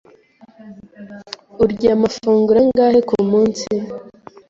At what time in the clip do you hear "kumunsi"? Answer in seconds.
3.09-3.67